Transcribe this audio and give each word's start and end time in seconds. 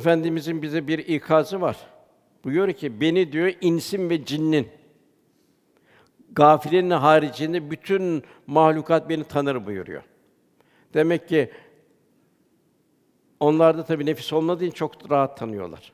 Efendimizin 0.00 0.62
bize 0.62 0.86
bir 0.86 0.98
ikazı 0.98 1.60
var. 1.60 1.76
Buyuruyor 2.44 2.72
ki 2.72 3.00
beni 3.00 3.32
diyor 3.32 3.52
insin 3.60 4.10
ve 4.10 4.24
cinnin 4.24 4.68
gafilinin 6.32 6.90
haricinde 6.90 7.70
bütün 7.70 8.22
mahlukat 8.46 9.08
beni 9.08 9.24
tanır 9.24 9.66
buyuruyor. 9.66 10.02
Demek 10.94 11.28
ki 11.28 11.50
onlarda 13.40 13.84
tabii 13.84 14.06
nefis 14.06 14.32
olmadığı 14.32 14.64
için 14.64 14.74
çok 14.74 15.10
rahat 15.10 15.38
tanıyorlar. 15.38 15.92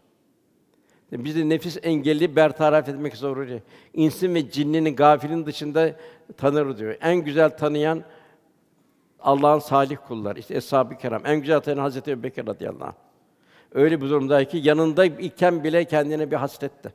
Biz 1.12 1.36
de 1.36 1.48
nefis 1.48 1.78
engeli 1.82 2.36
bertaraf 2.36 2.88
etmek 2.88 3.16
zorunda. 3.16 3.60
İnsin 3.94 4.34
ve 4.34 4.50
cinninin 4.50 4.96
gafilin 4.96 5.46
dışında 5.46 5.96
tanır 6.36 6.78
diyor. 6.78 6.96
En 7.00 7.16
güzel 7.16 7.56
tanıyan 7.56 8.04
Allah'ın 9.20 9.58
salih 9.58 9.96
kulları. 10.08 10.38
İşte 10.38 10.54
eshab-ı 10.54 10.98
kiram. 10.98 11.26
En 11.26 11.40
güzel 11.40 11.60
tanıyan 11.60 11.82
Hazreti 11.82 12.10
Ebubekir 12.10 12.46
radıyallahu 12.46 12.84
anh. 12.84 13.05
Öyle 13.76 14.00
bir 14.00 14.10
durumdaydı 14.10 14.50
ki 14.50 14.60
yanında 14.62 15.04
iken 15.04 15.64
bile 15.64 15.84
kendine 15.84 16.30
bir 16.30 16.36
hasretti. 16.36 16.92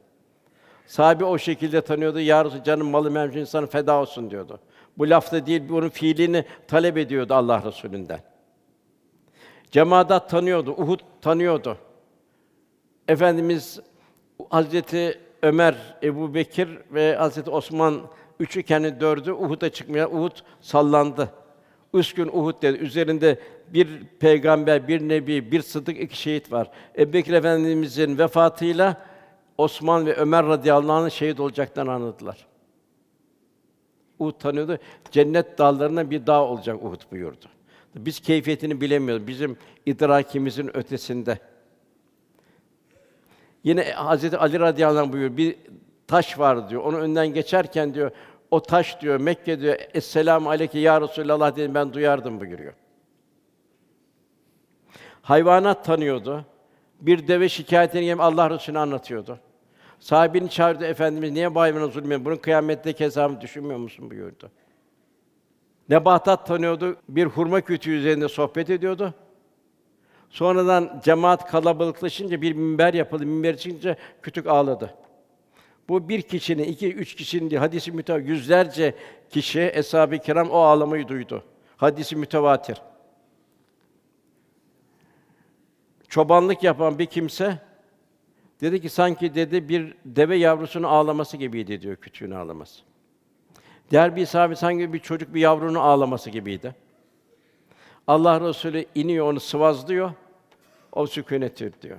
Sahibi 0.86 1.26
o 1.26 1.38
şekilde 1.38 1.82
tanıyordu. 1.82 2.20
Ya 2.20 2.46
Resulallah, 2.46 2.64
canım 2.64 2.90
malı 2.90 3.12
memcu 3.12 3.40
insanı 3.40 3.68
feda 3.68 4.02
olsun 4.02 4.32
diyordu. 4.32 4.60
Bu 4.98 5.10
lafta 5.10 5.46
değil, 5.46 5.64
bunun 5.70 5.90
fiilini 5.90 6.46
talep 6.68 6.98
ediyordu 6.98 7.34
Allah 7.34 7.64
Resulünden. 7.66 8.20
Cemaat 9.72 10.30
tanıyordu, 10.30 10.72
Uhud 10.72 11.00
tanıyordu. 11.22 11.78
Efendimiz 13.08 13.80
Hazreti 14.50 15.20
Ömer, 15.42 15.76
Ebu 16.04 16.34
Bekir 16.34 16.70
ve 16.92 17.16
Hazreti 17.16 17.50
Osman 17.50 18.02
üçü 18.40 18.64
kendi 18.64 19.00
dördü 19.00 19.32
Uhud'a 19.32 19.70
çıkmaya 19.70 20.10
Uhud 20.10 20.38
sallandı. 20.62 21.30
Üç 21.94 22.14
gün 22.14 22.28
Uhud 22.28 22.62
dedi. 22.62 22.78
Üzerinde 22.78 23.40
bir 23.74 24.06
peygamber, 24.20 24.88
bir 24.88 25.02
nebi, 25.02 25.52
bir 25.52 25.62
sıddık, 25.62 26.02
iki 26.02 26.18
şehit 26.18 26.52
var. 26.52 26.72
Ebu 26.98 27.14
Bekir 27.14 27.34
Efendimizin 27.34 28.18
vefatıyla 28.18 29.02
Osman 29.58 30.06
ve 30.06 30.16
Ömer 30.16 30.46
radıyallahu 30.46 30.92
anh 30.92 31.10
şehit 31.10 31.40
olacaklarını 31.40 31.92
anladılar. 31.92 32.48
Uhud 34.20 34.40
tanıyordu. 34.40 34.78
Cennet 35.12 35.58
dağlarına 35.58 36.10
bir 36.12 36.28
dağ 36.28 36.44
olacak 36.44 36.84
Uhud 36.84 37.02
buyurdu. 37.12 37.46
Biz 37.96 38.20
keyfiyetini 38.20 38.82
bilemiyoruz. 38.82 39.28
Bizim 39.28 39.58
idrakimizin 39.86 40.78
ötesinde. 40.78 41.40
Yine 43.64 43.84
Hazreti 43.84 44.38
Ali 44.38 44.60
radıyallahu 44.60 45.04
anh 45.04 45.12
buyuruyor. 45.12 45.38
Bir 45.38 45.56
taş 46.08 46.40
var 46.40 46.70
diyor. 46.70 46.84
Onu 46.84 46.98
önden 46.98 47.28
geçerken 47.28 47.94
diyor 47.94 48.12
o 48.52 48.62
taş 48.64 49.02
diyor 49.02 49.20
Mekke 49.20 49.60
diyor 49.60 49.78
Esselamu 49.94 50.50
aleyke 50.50 50.80
ya 50.80 51.02
Resulallah 51.02 51.56
dedi 51.56 51.76
ben 51.76 51.94
duyardım 51.94 52.40
buyuruyor. 52.40 52.74
Hayvanat 55.32 55.86
tanıyordu. 55.86 56.46
Bir 57.02 57.28
deve 57.28 57.50
şikayetini 57.50 58.06
yem 58.06 58.22
Allah 58.22 58.50
Resulü'ne 58.50 58.80
anlatıyordu. 58.80 59.40
Sahibini 60.00 60.50
çağırdı 60.50 60.86
Efendimiz 60.86 61.32
niye 61.32 61.56
bu 61.56 61.60
hayvana? 61.60 62.26
Bunun 62.26 62.36
kıyamette 62.36 63.00
hesabını 63.00 63.42
düşünmüyor 63.42 63.80
musun 63.80 64.10
buyurdu. 64.10 64.52
Nebatat 65.90 66.48
tanıyordu. 66.48 66.98
Bir 67.10 67.26
hurma 67.26 67.62
kütüğü 67.62 67.92
üzerinde 67.92 68.28
sohbet 68.28 68.70
ediyordu. 68.70 69.14
Sonradan 70.30 71.02
cemaat 71.04 71.52
kalabalıklaşınca 71.52 72.42
bir 72.42 72.54
minber 72.54 72.94
yapıldı. 72.94 73.26
Minber 73.26 73.58
çıkınca 73.58 73.96
kütük 74.22 74.48
ağladı. 74.48 74.94
Bu 75.90 76.10
bir 76.10 76.22
kişinin, 76.22 76.64
iki, 76.64 76.94
üç 76.94 77.16
kişinin 77.16 77.50
değil, 77.50 77.60
hadisi 77.60 77.92
mütevatir. 77.92 78.28
Yüzlerce 78.28 78.96
kişi, 79.30 79.72
eshab-ı 79.74 80.18
kiram 80.18 80.50
o 80.50 80.58
ağlamayı 80.58 81.08
duydu. 81.08 81.44
Hadisi 81.78 82.16
mütevatir. 82.16 82.78
Çobanlık 86.12 86.64
yapan 86.64 87.00
bir 87.00 87.06
kimse 87.06 87.60
dedi 88.62 88.82
ki 88.82 88.90
sanki 88.90 89.36
dedi 89.36 89.70
bir 89.70 89.96
deve 90.06 90.36
yavrusunun 90.36 90.88
ağlaması 90.88 91.38
gibiydi 91.38 91.82
diyor 91.82 91.96
küçüğün 91.96 92.32
ağlaması. 92.32 92.82
Diğer 93.92 94.16
bir 94.16 94.26
sahabe 94.26 94.56
sanki 94.56 94.94
bir 94.94 95.00
çocuk 95.00 95.34
bir 95.34 95.40
yavrunun 95.40 95.80
ağlaması 95.80 96.30
gibiydi. 96.30 96.76
Allah 98.08 98.42
Resulü 98.42 98.86
iniyor 98.96 99.28
onu 99.28 99.40
sıvazlıyor. 99.40 100.12
O 100.92 101.08
sükûnet 101.08 101.82
diyor. 101.82 101.98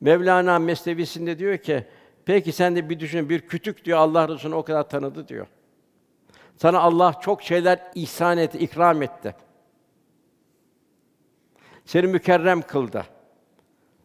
Mevlana 0.00 0.58
Mesnevisinde 0.58 1.38
diyor 1.38 1.58
ki 1.58 1.86
Peki 2.24 2.52
sen 2.52 2.76
de 2.76 2.90
bir 2.90 3.00
düşün, 3.00 3.28
bir 3.28 3.40
kütük 3.40 3.84
diyor 3.84 3.98
Allah 3.98 4.28
Resulü'nü 4.28 4.54
o 4.54 4.62
kadar 4.62 4.88
tanıdı 4.88 5.28
diyor. 5.28 5.46
Sana 6.56 6.80
Allah 6.80 7.14
çok 7.20 7.42
şeyler 7.42 7.80
ihsan 7.94 8.38
etti, 8.38 8.58
ikram 8.58 9.02
etti. 9.02 9.34
Seni 11.84 12.06
mükerrem 12.06 12.62
kıldı. 12.62 13.04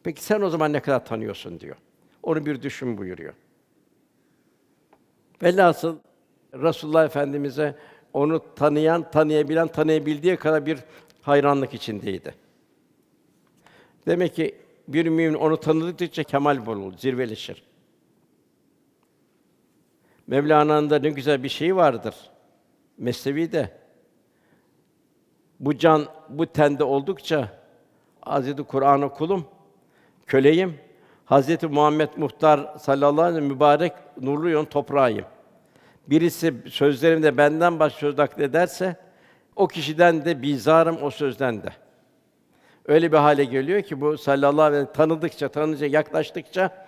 Peki 0.03 0.23
sen 0.23 0.41
o 0.41 0.49
zaman 0.49 0.73
ne 0.73 0.79
kadar 0.79 1.05
tanıyorsun 1.05 1.59
diyor. 1.59 1.75
Onu 2.23 2.45
bir 2.45 2.61
düşün 2.61 2.97
buyuruyor. 2.97 3.33
Velhasıl 5.43 5.97
Resulullah 6.53 7.05
Efendimize 7.05 7.75
onu 8.13 8.55
tanıyan, 8.55 9.11
tanıyabilen, 9.11 9.67
tanıyabildiği 9.67 10.37
kadar 10.37 10.65
bir 10.65 10.79
hayranlık 11.21 11.73
içindeydi. 11.73 12.35
Demek 14.05 14.35
ki 14.35 14.55
bir 14.87 15.05
mümin 15.05 15.33
onu 15.33 15.57
tanıdıkça 15.57 16.23
kemal 16.23 16.65
bulur, 16.65 16.97
zirveleşir. 16.97 17.63
Mevlana'nın 20.27 20.89
da 20.89 20.99
ne 20.99 21.09
güzel 21.09 21.43
bir 21.43 21.49
şeyi 21.49 21.75
vardır. 21.75 22.15
Mesnevi 22.97 23.51
de. 23.51 23.79
Bu 25.59 25.77
can 25.77 26.05
bu 26.29 26.45
tende 26.45 26.83
oldukça 26.83 27.59
Hazreti 28.21 28.63
Kur'an'a 28.63 29.09
kulum, 29.09 29.45
köleyim. 30.29 30.79
Hazreti 31.25 31.67
Muhammed 31.67 32.09
Muhtar 32.17 32.77
sallallahu 32.77 33.21
aleyhi 33.21 33.35
ve 33.35 33.39
sellem 33.39 33.53
mübarek 33.53 33.93
nurlu 34.21 34.49
yon 34.49 34.65
toprağıyım. 34.65 35.25
Birisi 36.07 36.53
sözlerimde 36.69 37.37
benden 37.37 37.79
başka 37.79 37.99
söz 37.99 38.17
naklederse 38.17 38.95
o 39.55 39.67
kişiden 39.67 40.25
de 40.25 40.41
bizarım 40.41 41.03
o 41.03 41.09
sözden 41.09 41.63
de. 41.63 41.69
Öyle 42.85 43.11
bir 43.11 43.17
hale 43.17 43.45
geliyor 43.45 43.81
ki 43.81 44.01
bu 44.01 44.17
sallallahu 44.17 44.61
aleyhi 44.61 44.81
ve 44.81 44.85
sellem 44.85 44.93
tanıdıkça, 44.93 45.49
tanıdıkça, 45.49 45.85
yaklaştıkça 45.85 46.87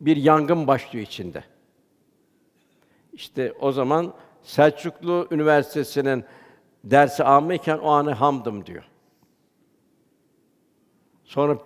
bir 0.00 0.16
yangın 0.16 0.66
başlıyor 0.66 1.06
içinde. 1.06 1.44
İşte 3.12 3.52
o 3.60 3.72
zaman 3.72 4.14
Selçuklu 4.42 5.28
Üniversitesi'nin 5.30 6.24
dersi 6.84 7.24
almayken 7.24 7.78
o 7.78 7.90
anı 7.90 8.12
hamdım 8.12 8.66
diyor. 8.66 8.84
Sonra 11.24 11.58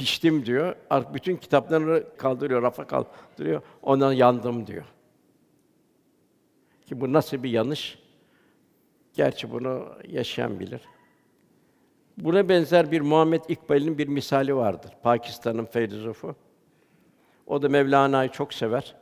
piştim 0.00 0.46
diyor. 0.46 0.76
Artık 0.90 1.14
bütün 1.14 1.36
kitaplarını 1.36 2.04
kaldırıyor, 2.16 2.62
rafa 2.62 2.86
kaldırıyor. 2.86 3.62
Ondan 3.82 4.12
yandım 4.12 4.66
diyor. 4.66 4.84
Ki 6.86 7.00
bu 7.00 7.12
nasıl 7.12 7.42
bir 7.42 7.50
yanış? 7.50 7.98
Gerçi 9.14 9.52
bunu 9.52 9.88
yaşayan 10.08 10.60
bilir. 10.60 10.80
Buna 12.18 12.48
benzer 12.48 12.90
bir 12.90 13.00
Muhammed 13.00 13.40
İkbal'in 13.48 13.98
bir 13.98 14.08
misali 14.08 14.56
vardır. 14.56 14.92
Pakistan'ın 15.02 15.64
filozofu. 15.64 16.36
O 17.46 17.62
da 17.62 17.68
Mevlana'yı 17.68 18.30
çok 18.30 18.54
sever. 18.54 18.94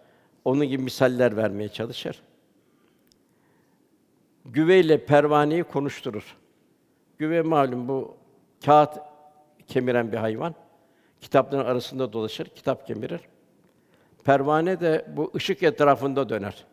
Onun 0.44 0.66
gibi 0.66 0.82
misaller 0.82 1.36
vermeye 1.36 1.68
çalışır. 1.68 2.22
Güveyle 4.44 5.04
pervaneyi 5.04 5.64
konuşturur. 5.64 6.36
Güve 7.18 7.42
malum 7.42 7.88
bu 7.88 8.16
kağıt 8.64 8.98
kemiren 9.66 10.12
bir 10.12 10.16
hayvan. 10.16 10.54
Kitapların 11.20 11.64
arasında 11.64 12.12
dolaşır, 12.12 12.46
kitap 12.46 12.86
kemirir. 12.86 13.20
Pervane 14.24 14.80
de 14.80 15.06
bu 15.16 15.32
ışık 15.36 15.62
etrafında 15.62 16.28
döner. 16.28 16.66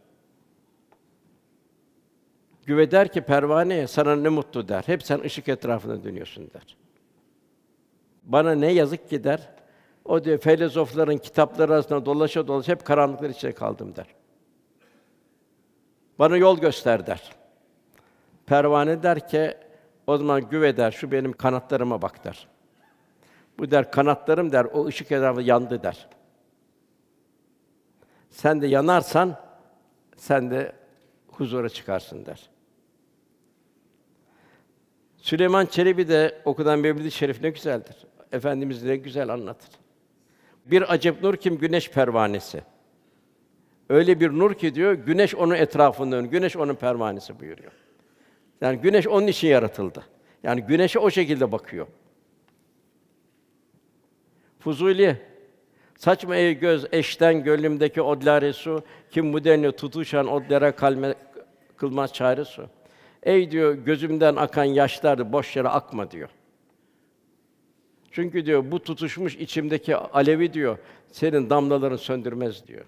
Güve 2.65 2.91
der 2.91 3.11
ki 3.11 3.21
pervaneye 3.21 3.87
sana 3.87 4.15
ne 4.15 4.29
mutlu 4.29 4.67
der. 4.67 4.83
Hep 4.85 5.03
sen 5.03 5.19
ışık 5.19 5.47
etrafında 5.47 6.03
dönüyorsun 6.03 6.49
der. 6.53 6.77
Bana 8.23 8.51
ne 8.51 8.71
yazık 8.71 9.09
ki 9.09 9.23
der. 9.23 9.49
O 10.05 10.23
diyor 10.23 10.37
filozofların 10.37 11.17
kitapları 11.17 11.73
arasında 11.73 12.05
dolaşa 12.05 12.47
dolaşa 12.47 12.71
hep 12.71 12.85
karanlıklar 12.85 13.29
içinde 13.29 13.51
kaldım 13.51 13.95
der. 13.95 14.07
Bana 16.19 16.37
yol 16.37 16.59
göster 16.59 17.07
der. 17.07 17.31
Pervane 18.45 19.03
der 19.03 19.27
ki 19.27 19.53
o 20.07 20.17
zaman 20.17 20.49
güve 20.49 20.77
der, 20.77 20.91
şu 20.91 21.11
benim 21.11 21.33
kanatlarıma 21.33 22.01
bak 22.01 22.23
der. 22.23 22.47
Bu 23.59 23.71
der 23.71 23.91
kanatlarım 23.91 24.51
der, 24.51 24.65
o 24.65 24.85
ışık 24.85 25.11
etrafı 25.11 25.41
yandı 25.41 25.83
der. 25.83 26.07
Sen 28.29 28.61
de 28.61 28.67
yanarsan 28.67 29.39
sen 30.17 30.51
de 30.51 30.71
huzura 31.27 31.69
çıkarsın 31.69 32.25
der. 32.25 32.49
Süleyman 35.17 35.65
Çelebi 35.65 36.07
de 36.07 36.41
okudan 36.45 36.79
Mevlid-i 36.79 37.11
Şerif 37.11 37.41
ne 37.41 37.49
güzeldir. 37.49 37.95
Efendimiz 38.31 38.83
ne 38.83 38.95
güzel 38.95 39.29
anlatır. 39.29 39.69
Bir 40.65 40.93
acep 40.93 41.23
nur 41.23 41.35
kim 41.35 41.57
güneş 41.57 41.91
pervanesi. 41.91 42.63
Öyle 43.89 44.19
bir 44.19 44.29
nur 44.29 44.53
ki 44.53 44.75
diyor, 44.75 44.93
güneş 44.93 45.35
onun 45.35 45.55
etrafında 45.55 46.15
dönüyor, 46.15 46.31
güneş 46.31 46.57
onun 46.57 46.75
pervanesi 46.75 47.39
buyuruyor. 47.39 47.71
Yani 48.61 48.77
güneş 48.77 49.07
onun 49.07 49.27
için 49.27 49.47
yaratıldı. 49.47 50.03
Yani 50.43 50.61
güneşe 50.61 50.99
o 50.99 51.09
şekilde 51.09 51.51
bakıyor. 51.51 51.87
Fuzuli 54.65 55.17
Saçma 55.97 56.35
ey 56.35 56.59
göz 56.59 56.85
eşten 56.91 57.43
gönlümdeki 57.43 58.01
odlare 58.01 58.53
su 58.53 58.83
kim 59.11 59.33
bu 59.33 59.43
denli 59.43 59.71
tutuşan 59.71 60.27
odlara 60.27 60.75
kalme 60.75 61.15
kılmaz 61.77 62.13
çare 62.13 62.45
su. 62.45 62.65
Ey 63.23 63.51
diyor 63.51 63.73
gözümden 63.73 64.35
akan 64.35 64.63
yaşlar 64.63 65.33
boş 65.33 65.55
yere 65.55 65.67
akma 65.67 66.11
diyor. 66.11 66.29
Çünkü 68.11 68.45
diyor 68.45 68.71
bu 68.71 68.79
tutuşmuş 68.79 69.35
içimdeki 69.35 69.95
alevi 69.95 70.53
diyor 70.53 70.77
senin 71.11 71.49
damlaların 71.49 71.97
söndürmez 71.97 72.67
diyor. 72.67 72.85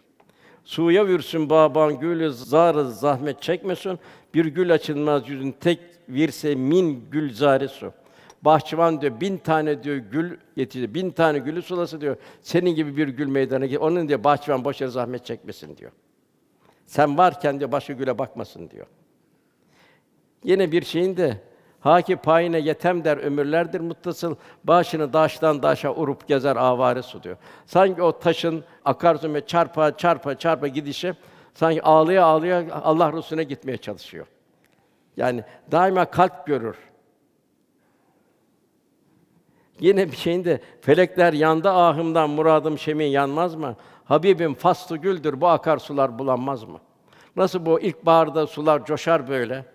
Suya 0.63 1.07
vürsün 1.07 1.49
baban 1.49 1.99
gülü 1.99 2.31
zarı 2.31 2.91
zahmet 2.91 3.41
çekmesin. 3.41 3.99
Bir 4.33 4.45
gül 4.45 4.73
açılmaz 4.73 5.29
yüzün 5.29 5.51
tek 5.51 5.79
virse 6.09 6.55
min 6.55 7.05
gül 7.11 7.33
zare 7.33 7.67
su. 7.67 7.93
Bahçıvan 8.41 9.01
diyor 9.01 9.21
bin 9.21 9.37
tane 9.37 9.83
diyor 9.83 9.95
gül 9.95 10.37
yetişti. 10.55 10.93
Bin 10.93 11.11
tane 11.11 11.39
gülü 11.39 11.61
sulası 11.61 12.01
diyor. 12.01 12.17
Senin 12.41 12.75
gibi 12.75 12.97
bir 12.97 13.07
gül 13.07 13.27
meydana 13.27 13.65
gel. 13.65 13.79
Onun 13.79 14.07
diyor 14.07 14.23
bahçıvan 14.23 14.65
boş 14.65 14.81
yere 14.81 14.91
zahmet 14.91 15.25
çekmesin 15.25 15.77
diyor. 15.77 15.91
Sen 16.85 17.17
varken 17.17 17.59
diyor 17.59 17.71
başka 17.71 17.93
güle 17.93 18.17
bakmasın 18.17 18.69
diyor. 18.69 18.87
Yine 20.43 20.71
bir 20.71 20.81
şeyin 20.81 21.17
de 21.17 21.41
Haki 21.79 22.15
payine 22.15 22.59
yetem 22.59 23.03
der 23.03 23.17
ömürlerdir 23.17 23.79
muttasıl. 23.79 24.35
Başını 24.63 25.13
daştan 25.13 25.63
daşa 25.63 25.93
urup 25.93 26.27
gezer 26.27 26.55
avare 26.55 27.01
su 27.01 27.23
diyor. 27.23 27.37
Sanki 27.65 28.01
o 28.01 28.19
taşın 28.19 28.63
akarsu 28.85 29.33
ve 29.33 29.45
çarpa 29.45 29.97
çarpa 29.97 30.35
çarpa 30.35 30.67
gidişi 30.67 31.13
sanki 31.53 31.81
ağlaya 31.83 32.25
ağlaya 32.25 32.65
Allah 32.83 33.13
Resulüne 33.13 33.43
gitmeye 33.43 33.77
çalışıyor. 33.77 34.27
Yani 35.17 35.43
daima 35.71 36.05
kalp 36.05 36.47
görür. 36.47 36.75
Yine 39.79 40.11
bir 40.11 40.17
şeyin 40.17 40.45
de 40.45 40.61
felekler 40.81 41.33
yandı 41.33 41.69
ahımdan 41.69 42.29
muradım 42.29 42.77
şemin 42.77 43.05
yanmaz 43.05 43.55
mı? 43.55 43.75
Habibim 44.05 44.53
faslı 44.53 44.97
güldür 44.97 45.41
bu 45.41 45.47
akar 45.47 45.77
sular 45.77 46.19
bulanmaz 46.19 46.63
mı? 46.63 46.79
Nasıl 47.35 47.65
bu 47.65 47.79
ilkbaharda 47.79 48.47
sular 48.47 48.85
coşar 48.85 49.27
böyle? 49.29 49.65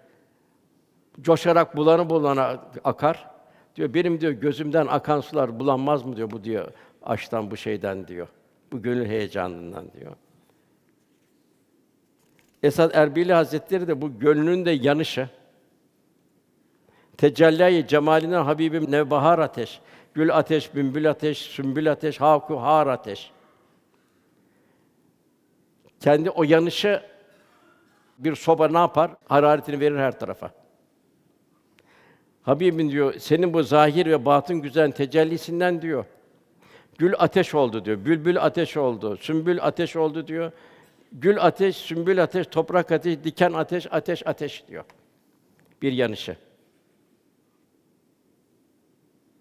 Coşarak 1.21 1.77
bulanı 1.77 2.11
bulana 2.11 2.61
akar. 2.85 3.31
Diyor 3.77 3.95
benim 3.95 4.21
diyor 4.21 4.33
gözümden 4.33 4.87
akan 4.87 5.21
sular 5.21 5.61
bulanmaz 5.61 6.05
mı 6.05 6.17
diyor 6.17 6.31
bu 6.31 6.45
diyor 6.45 6.73
aşktan 7.03 7.51
bu 7.51 7.57
şeyden 7.57 8.09
diyor. 8.09 8.29
Bu 8.73 8.83
gönül 8.83 9.07
heyecanından 9.07 9.93
diyor. 9.93 10.13
Esad 12.63 12.95
Erbili 12.95 13.33
Hazretleri 13.33 13.89
de 13.89 14.03
bu 14.03 14.19
gönlünün 14.19 14.65
de 14.65 14.71
yanışı. 14.71 15.29
Tecelli 17.23 17.87
cemalinden 17.89 18.43
Habibim 18.43 18.91
nevbahar 18.91 19.39
ateş. 19.39 19.81
Gül 20.15 20.37
ateş, 20.37 20.75
bülbül 20.75 21.11
ateş, 21.11 21.39
sümbül 21.39 21.93
ateş, 21.93 22.21
haku 22.21 22.57
har 22.57 22.87
ateş. 22.87 23.31
Kendi 26.01 26.31
o 26.31 26.43
yanışı 26.43 27.03
bir 28.19 28.35
soba 28.35 28.69
ne 28.69 28.79
yapar? 28.79 29.11
Hararetini 29.29 29.81
verir 29.81 29.97
her 29.97 30.19
tarafa. 30.19 30.51
Habibim 32.43 32.91
diyor, 32.91 33.15
senin 33.15 33.55
bu 33.55 33.63
zahir 33.63 34.07
ve 34.07 34.25
batın 34.25 34.57
güzel 34.57 34.93
tecellisinden 34.93 35.83
diyor. 35.83 36.05
Gül 36.99 37.15
ateş 37.19 37.55
oldu 37.55 37.85
diyor. 37.85 38.05
Bülbül 38.05 38.43
ateş 38.43 38.77
oldu. 38.77 39.17
Sümbül 39.17 39.63
ateş 39.63 39.97
oldu 39.97 40.27
diyor. 40.27 40.53
Gül 41.13 41.43
ateş, 41.43 41.77
sümbül 41.77 42.23
ateş, 42.23 42.47
toprak 42.47 42.93
ateş, 42.93 43.25
diken 43.25 43.53
ateş, 43.53 43.87
ateş 43.93 44.27
ateş 44.27 44.65
diyor. 44.69 44.85
Bir 45.83 45.93
yanışı. 45.93 46.37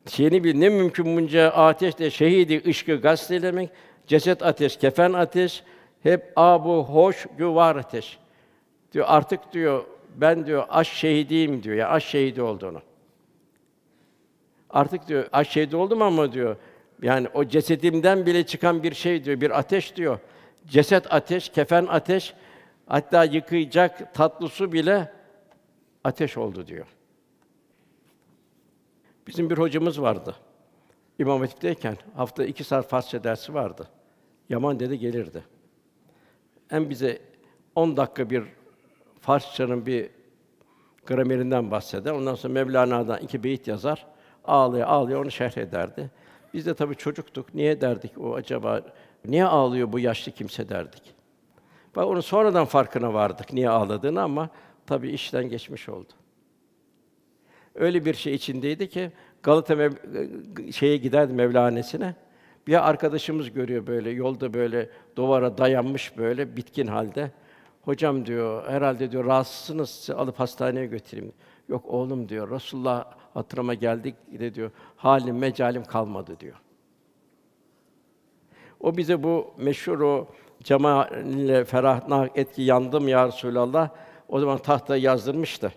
Şeyini 0.09 0.43
bir 0.43 0.59
ne 0.59 0.69
mümkün 0.69 1.17
bunca 1.17 1.49
ateşle 1.49 2.09
şehidi 2.11 2.69
ışkı 2.69 2.95
gazetelemek, 2.95 3.69
ceset 4.07 4.43
ateş, 4.43 4.77
kefen 4.77 5.13
ateş, 5.13 5.63
hep 6.03 6.33
abu 6.35 6.83
hoş 6.83 7.27
güvar 7.37 7.75
ateş. 7.75 8.19
Diyor 8.93 9.05
artık 9.09 9.53
diyor 9.53 9.83
ben 10.15 10.45
diyor 10.45 10.63
aşk 10.69 10.93
şehidiyim 10.93 11.63
diyor 11.63 11.75
ya 11.75 11.89
aşk 11.89 12.07
şehidi 12.07 12.41
olduğunu. 12.41 12.81
Artık 14.69 15.07
diyor 15.07 15.27
aşk 15.31 15.51
şehidi 15.51 15.75
oldum 15.75 16.01
ama 16.01 16.33
diyor 16.33 16.55
yani 17.01 17.27
o 17.33 17.45
cesedimden 17.45 18.25
bile 18.25 18.45
çıkan 18.45 18.83
bir 18.83 18.93
şey 18.93 19.25
diyor 19.25 19.41
bir 19.41 19.59
ateş 19.59 19.95
diyor. 19.95 20.19
Ceset 20.67 21.13
ateş, 21.13 21.49
kefen 21.49 21.85
ateş, 21.85 22.33
hatta 22.87 23.23
yıkayacak 23.23 24.13
tatlı 24.13 24.49
su 24.49 24.71
bile 24.71 25.11
ateş 26.03 26.37
oldu 26.37 26.67
diyor. 26.67 26.85
Bizim 29.27 29.49
bir 29.49 29.57
hocamız 29.57 30.01
vardı. 30.01 30.35
İmam 31.19 31.39
Hatip'teyken 31.39 31.97
hafta 32.15 32.45
iki 32.45 32.63
saat 32.63 32.89
Farsça 32.89 33.23
dersi 33.23 33.53
vardı. 33.53 33.87
Yaman 34.49 34.79
dedi 34.79 34.99
gelirdi. 34.99 35.43
Hem 36.67 36.89
bize 36.89 37.21
10 37.75 37.97
dakika 37.97 38.29
bir 38.29 38.43
Farsçanın 39.19 39.85
bir 39.85 40.09
gramerinden 41.05 41.71
bahseder. 41.71 42.11
Ondan 42.11 42.35
sonra 42.35 42.53
Mevlana'dan 42.53 43.19
iki 43.19 43.43
beyit 43.43 43.67
yazar. 43.67 44.07
Ağlaya 44.45 44.87
ağlaya 44.87 45.19
onu 45.19 45.31
şerh 45.31 45.57
ederdi. 45.57 46.11
Biz 46.53 46.65
de 46.65 46.73
tabii 46.73 46.95
çocuktuk. 46.95 47.53
Niye 47.53 47.81
derdik 47.81 48.11
o 48.17 48.35
acaba 48.35 48.81
niye 49.25 49.45
ağlıyor 49.45 49.91
bu 49.91 49.99
yaşlı 49.99 50.31
kimse 50.31 50.69
derdik. 50.69 51.13
Bak 51.95 52.07
onu 52.07 52.21
sonradan 52.21 52.65
farkına 52.65 53.13
vardık 53.13 53.53
niye 53.53 53.69
ağladığını 53.69 54.21
ama 54.21 54.49
tabii 54.85 55.09
işten 55.09 55.49
geçmiş 55.49 55.89
oldu. 55.89 56.13
Öyle 57.75 58.05
bir 58.05 58.13
şey 58.13 58.33
içindeydi 58.33 58.89
ki 58.89 59.11
Galata 59.43 59.75
Mev 59.75 59.91
şeye 60.71 60.97
giderdi 60.97 61.33
Mevlanesine. 61.33 62.15
Bir 62.67 62.89
arkadaşımız 62.89 63.51
görüyor 63.51 63.87
böyle 63.87 64.09
yolda 64.09 64.53
böyle 64.53 64.89
duvara 65.15 65.57
dayanmış 65.57 66.17
böyle 66.17 66.55
bitkin 66.55 66.87
halde. 66.87 67.31
Hocam 67.81 68.25
diyor, 68.25 68.67
herhalde 68.67 69.11
diyor 69.11 69.25
rahatsızsınız, 69.25 70.09
alıp 70.15 70.39
hastaneye 70.39 70.85
götüreyim. 70.85 71.33
Yok 71.69 71.85
oğlum 71.87 72.29
diyor, 72.29 72.51
Resulullah 72.51 73.05
hatırıma 73.33 73.73
geldik 73.73 74.15
de 74.39 74.55
diyor, 74.55 74.71
halim 74.95 75.37
mecalim 75.37 75.83
kalmadı 75.83 76.39
diyor. 76.39 76.55
O 78.79 78.97
bize 78.97 79.23
bu 79.23 79.53
meşhur 79.57 79.99
o 79.99 80.27
cemalle 80.63 81.65
ferahna 81.65 82.29
etki 82.35 82.61
yandım 82.61 83.07
ya 83.07 83.27
Resulallah. 83.27 83.89
O 84.27 84.39
zaman 84.39 84.57
tahta 84.57 84.97
yazdırmıştı. 84.97 85.71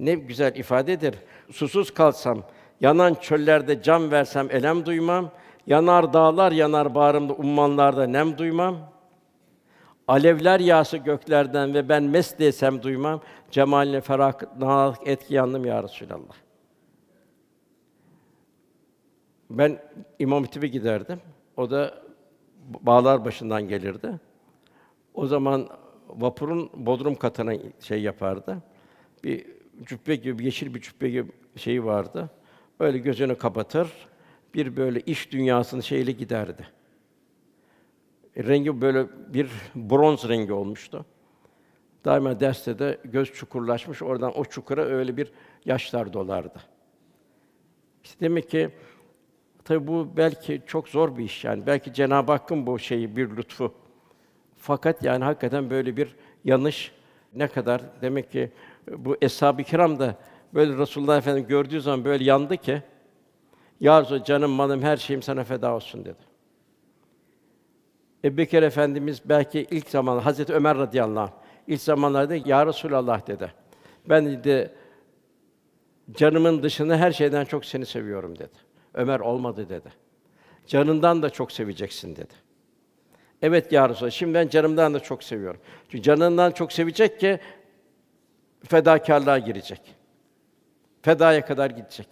Ne 0.00 0.14
güzel 0.14 0.56
ifadedir. 0.56 1.14
Susuz 1.52 1.94
kalsam, 1.94 2.42
yanan 2.80 3.14
çöllerde 3.14 3.82
can 3.82 4.10
versem 4.10 4.48
elem 4.50 4.86
duymam. 4.86 5.30
Yanar 5.66 6.12
dağlar 6.12 6.52
yanar 6.52 6.94
bağrımda 6.94 7.32
ummanlarda 7.32 8.06
nem 8.06 8.38
duymam. 8.38 8.76
Alevler 10.08 10.60
yağsı 10.60 10.96
göklerden 10.96 11.74
ve 11.74 11.88
ben 11.88 12.02
mest 12.02 12.38
desem 12.38 12.82
duymam. 12.82 13.20
Cemaline 13.50 14.00
ferah 14.00 14.94
etki 15.06 15.34
yandım 15.34 15.64
ya 15.64 15.82
Resulallah. 15.82 16.36
Ben 19.50 19.78
İmam 20.18 20.44
Hatip'e 20.44 20.66
giderdim. 20.66 21.20
O 21.56 21.70
da 21.70 21.94
bağlar 22.80 23.24
başından 23.24 23.62
gelirdi. 23.68 24.20
O 25.14 25.26
zaman 25.26 25.68
vapurun 26.08 26.70
bodrum 26.74 27.14
katına 27.14 27.52
şey 27.80 28.02
yapardı. 28.02 28.58
Bir 29.24 29.59
cübbe 29.86 30.16
gibi, 30.16 30.44
yeşil 30.44 30.74
bir 30.74 30.80
cübbe 30.80 31.10
gibi 31.10 31.32
şeyi 31.56 31.84
vardı. 31.84 32.30
Öyle 32.80 32.98
gözünü 32.98 33.38
kapatır, 33.38 33.92
bir 34.54 34.76
böyle 34.76 35.00
iş 35.00 35.32
dünyasının 35.32 35.80
şeyle 35.80 36.12
giderdi. 36.12 36.66
E, 38.36 38.44
rengi 38.44 38.80
böyle 38.80 39.06
bir 39.34 39.50
bronz 39.74 40.28
rengi 40.28 40.52
olmuştu. 40.52 41.06
Daima 42.04 42.40
derste 42.40 42.78
de 42.78 42.98
göz 43.04 43.32
çukurlaşmış, 43.32 44.02
oradan 44.02 44.38
o 44.38 44.44
çukura 44.44 44.84
öyle 44.84 45.16
bir 45.16 45.32
yaşlar 45.64 46.12
dolardı. 46.12 46.60
İşte 48.04 48.20
demek 48.20 48.50
ki 48.50 48.70
tabi 49.64 49.86
bu 49.86 50.16
belki 50.16 50.62
çok 50.66 50.88
zor 50.88 51.16
bir 51.18 51.24
iş 51.24 51.44
yani. 51.44 51.66
Belki 51.66 51.92
Cenab-ı 51.92 52.32
Hakk'ın 52.32 52.66
bu 52.66 52.78
şeyi 52.78 53.16
bir 53.16 53.36
lütfu. 53.36 53.74
Fakat 54.56 55.04
yani 55.04 55.24
hakikaten 55.24 55.70
böyle 55.70 55.96
bir 55.96 56.16
yanlış 56.44 56.92
ne 57.34 57.48
kadar 57.48 57.82
demek 58.02 58.30
ki 58.30 58.50
bu 58.88 59.16
eshab-ı 59.22 59.62
kiram 59.62 59.98
da 59.98 60.14
böyle 60.54 60.78
Resulullah 60.78 61.18
Efendimiz 61.18 61.48
gördüğü 61.48 61.80
zaman 61.80 62.04
böyle 62.04 62.24
yandı 62.24 62.56
ki 62.56 62.82
Ya 63.80 64.00
Resulallah, 64.02 64.24
canım, 64.24 64.50
malım, 64.50 64.82
her 64.82 64.96
şeyim 64.96 65.22
sana 65.22 65.44
feda 65.44 65.74
olsun 65.74 66.04
dedi. 66.04 66.30
Ebubekir 68.24 68.62
Efendimiz 68.62 69.22
belki 69.24 69.66
ilk 69.70 69.88
zaman 69.88 70.18
Hazreti 70.18 70.52
Ömer 70.54 70.78
radıyallahu 70.78 71.20
anh 71.20 71.30
ilk 71.66 71.80
zamanlarda 71.80 72.36
ya 72.36 72.66
Resulallah 72.66 73.26
dedi. 73.26 73.52
Ben 74.08 74.26
dedi 74.26 74.74
canımın 76.12 76.62
dışında 76.62 76.96
her 76.96 77.12
şeyden 77.12 77.44
çok 77.44 77.64
seni 77.64 77.86
seviyorum 77.86 78.38
dedi. 78.38 78.70
Ömer 78.94 79.20
olmadı 79.20 79.68
dedi. 79.68 79.88
Canından 80.66 81.22
da 81.22 81.30
çok 81.30 81.52
seveceksin 81.52 82.16
dedi. 82.16 82.34
Evet 83.42 83.72
ya 83.72 83.88
Resulallah, 83.88 84.10
şimdi 84.10 84.34
ben 84.34 84.48
canımdan 84.48 84.94
da 84.94 85.00
çok 85.00 85.22
seviyorum. 85.22 85.60
Çünkü 85.88 86.02
canından 86.02 86.50
çok 86.50 86.72
sevecek 86.72 87.20
ki 87.20 87.40
fedakarlığa 88.68 89.38
girecek. 89.38 89.80
Fedaya 91.02 91.44
kadar 91.44 91.70
gidecek. 91.70 92.08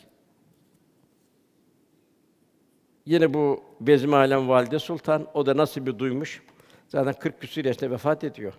Yine 3.07 3.35
bu 3.35 3.65
Bezmi 3.81 4.17
Alem 4.17 4.49
Valide 4.49 4.79
Sultan, 4.79 5.27
o 5.35 5.47
da 5.47 5.57
nasıl 5.57 5.87
bir 5.87 5.99
duymuş. 5.99 6.43
Zaten 6.89 7.13
40 7.13 7.41
küsur 7.41 7.65
yaşında 7.65 7.91
vefat 7.91 8.25
ediyor. 8.25 8.53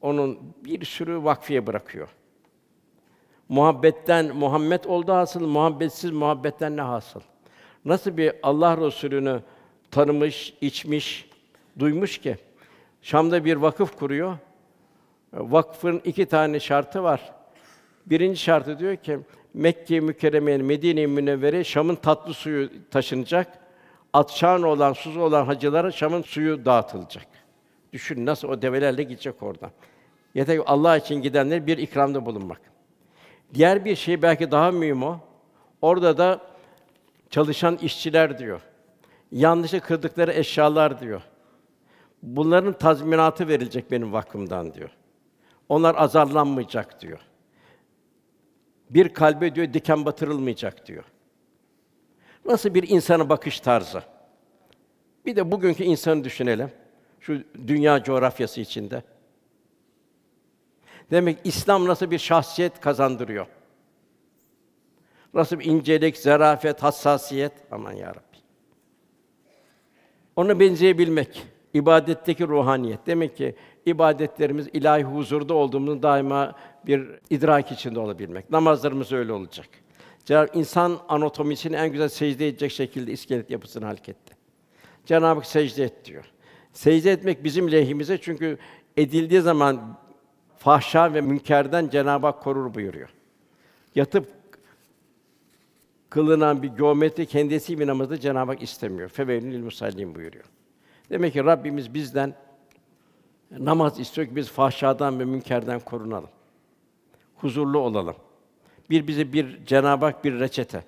Onun 0.00 0.54
bir 0.64 0.84
sürü 0.84 1.24
vakfiye 1.24 1.66
bırakıyor. 1.66 2.08
Muhabbetten 3.48 4.36
Muhammed 4.36 4.84
oldu 4.84 5.12
hasıl, 5.12 5.46
muhabbetsiz 5.46 6.10
muhabbetten 6.10 6.76
ne 6.76 6.80
hasıl? 6.80 7.20
Nasıl 7.84 8.16
bir 8.16 8.32
Allah 8.42 8.76
Resulü'nü 8.76 9.42
tanımış, 9.90 10.54
içmiş, 10.60 11.30
duymuş 11.78 12.18
ki 12.18 12.36
Şam'da 13.02 13.44
bir 13.44 13.56
vakıf 13.56 13.98
kuruyor. 13.98 14.38
Vakfın 15.34 16.00
iki 16.04 16.26
tane 16.26 16.60
şartı 16.60 17.02
var. 17.02 17.32
Birinci 18.06 18.40
şartı 18.40 18.78
diyor 18.78 18.96
ki 18.96 19.18
Mekke 19.54 20.00
mükerremeye, 20.00 20.58
Medine-i 20.58 21.06
Münevvere 21.06 21.64
Şam'ın 21.64 21.94
tatlı 21.94 22.34
suyu 22.34 22.70
taşınacak. 22.90 23.58
Atşan 24.12 24.62
olan, 24.62 24.92
suzu 24.92 25.20
olan 25.20 25.44
hacılara 25.44 25.92
Şam'ın 25.92 26.22
suyu 26.22 26.64
dağıtılacak. 26.64 27.26
Düşün 27.92 28.26
nasıl 28.26 28.48
o 28.48 28.62
develerle 28.62 29.02
gidecek 29.02 29.42
oradan. 29.42 29.70
Yeter 30.34 30.56
ki 30.56 30.62
Allah 30.66 30.96
için 30.96 31.22
gidenler 31.22 31.66
bir 31.66 31.78
ikramda 31.78 32.26
bulunmak. 32.26 32.60
Diğer 33.54 33.84
bir 33.84 33.96
şey 33.96 34.22
belki 34.22 34.50
daha 34.50 34.70
mühim 34.70 35.02
o. 35.02 35.18
Orada 35.82 36.18
da 36.18 36.40
çalışan 37.30 37.76
işçiler 37.76 38.38
diyor. 38.38 38.60
Yanlışa 39.32 39.80
kırdıkları 39.80 40.32
eşyalar 40.32 41.00
diyor. 41.00 41.22
Bunların 42.22 42.72
tazminatı 42.72 43.48
verilecek 43.48 43.90
benim 43.90 44.12
vakfımdan 44.12 44.74
diyor. 44.74 44.90
Onlar 45.68 45.94
azarlanmayacak 45.94 47.00
diyor. 47.00 47.20
Bir 48.90 49.08
kalbe 49.08 49.54
diyor 49.54 49.74
diken 49.74 50.04
batırılmayacak 50.04 50.86
diyor. 50.86 51.04
Nasıl 52.44 52.74
bir 52.74 52.88
insana 52.88 53.28
bakış 53.28 53.60
tarzı? 53.60 54.02
Bir 55.26 55.36
de 55.36 55.52
bugünkü 55.52 55.84
insanı 55.84 56.24
düşünelim. 56.24 56.70
Şu 57.20 57.42
dünya 57.66 58.02
coğrafyası 58.02 58.60
içinde. 58.60 59.02
Demek 61.10 61.38
İslam 61.44 61.86
nasıl 61.86 62.10
bir 62.10 62.18
şahsiyet 62.18 62.80
kazandırıyor? 62.80 63.46
Nasıl 65.34 65.58
bir 65.58 65.64
incelik, 65.64 66.16
zarafet, 66.16 66.82
hassasiyet? 66.82 67.52
Aman 67.70 67.92
ya 67.92 68.08
Rabbi. 68.08 68.36
Ona 70.36 70.60
benzeyebilmek, 70.60 71.46
ibadetteki 71.74 72.48
ruhaniyet. 72.48 73.06
Demek 73.06 73.36
ki 73.36 73.54
ibadetlerimiz 73.86 74.68
ilahi 74.72 75.02
huzurda 75.02 75.54
olduğumuzu 75.54 76.02
daima 76.02 76.52
bir 76.86 77.08
idrak 77.30 77.72
içinde 77.72 78.00
olabilmek. 78.00 78.50
Namazlarımız 78.50 79.12
öyle 79.12 79.32
olacak. 79.32 79.68
Cenab-ı 80.24 80.58
insan 80.58 80.98
anatomisini 81.08 81.76
en 81.76 81.92
güzel 81.92 82.08
secde 82.08 82.48
edecek 82.48 82.72
şekilde 82.72 83.12
iskelet 83.12 83.50
yapısını 83.50 83.84
halketti. 83.84 84.34
Cenab-ı 85.06 85.34
Hak 85.34 85.46
secde 85.46 85.84
et 85.84 86.04
diyor. 86.04 86.24
Secde 86.72 87.12
etmek 87.12 87.44
bizim 87.44 87.72
lehimize 87.72 88.18
çünkü 88.18 88.58
edildiği 88.96 89.40
zaman 89.40 89.98
fahşa 90.58 91.14
ve 91.14 91.20
münkerden 91.20 91.88
Cenab-ı 91.88 92.26
Hak 92.26 92.42
korur 92.42 92.74
buyuruyor. 92.74 93.08
Yatıp 93.94 94.26
kılınan 96.10 96.62
bir 96.62 96.68
geometri 96.68 97.26
kendisi 97.26 97.78
bir 97.80 97.86
namazı 97.86 98.20
Cenab-ı 98.20 98.52
Hak 98.52 98.62
istemiyor. 98.62 99.08
Feveylül 99.08 99.62
musallin 99.62 100.14
buyuruyor. 100.14 100.44
Demek 101.10 101.32
ki 101.32 101.44
Rabbimiz 101.44 101.94
bizden 101.94 102.34
namaz 103.50 104.00
istiyor 104.00 104.28
ki 104.28 104.36
biz 104.36 104.48
fahşadan 104.48 105.20
ve 105.20 105.24
münkerden 105.24 105.80
korunalım. 105.80 106.30
Huzurlu 107.34 107.78
olalım. 107.78 108.16
Bir 108.90 109.06
bize 109.06 109.32
bir 109.32 109.66
Cenab-ı 109.66 110.04
Hak 110.04 110.24
bir 110.24 110.40
reçete. 110.40 110.84